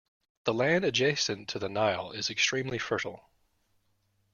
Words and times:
The 0.45 0.53
land 0.55 0.83
adjacent 0.83 1.49
the 1.53 1.69
Nile 1.69 2.09
is 2.11 2.31
extremely 2.31 2.79
fertile 2.79 3.29